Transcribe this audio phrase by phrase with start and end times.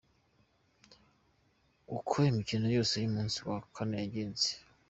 [1.95, 4.47] Uko imikino yose y’umunsi wa kane yagenze.